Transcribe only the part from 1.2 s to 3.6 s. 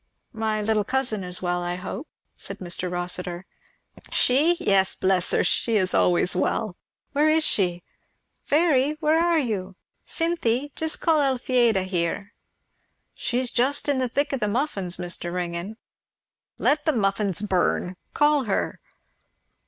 is well, I hope," said Mr. Rossitur.